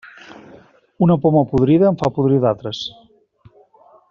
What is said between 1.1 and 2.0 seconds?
poma podrida